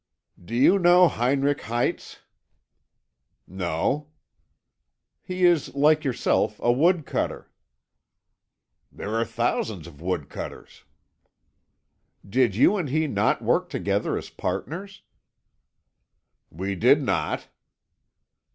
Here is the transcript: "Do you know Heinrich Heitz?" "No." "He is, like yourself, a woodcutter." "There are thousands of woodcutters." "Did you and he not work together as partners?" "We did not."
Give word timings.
"Do 0.43 0.55
you 0.55 0.79
know 0.79 1.07
Heinrich 1.07 1.61
Heitz?" 1.61 2.21
"No." 3.45 4.07
"He 5.21 5.45
is, 5.45 5.75
like 5.75 6.03
yourself, 6.03 6.59
a 6.59 6.71
woodcutter." 6.71 7.51
"There 8.91 9.13
are 9.13 9.25
thousands 9.25 9.85
of 9.85 10.01
woodcutters." 10.01 10.85
"Did 12.27 12.55
you 12.55 12.77
and 12.77 12.89
he 12.89 13.05
not 13.05 13.43
work 13.43 13.69
together 13.69 14.17
as 14.17 14.31
partners?" 14.31 15.03
"We 16.49 16.73
did 16.73 17.03
not." 17.03 17.47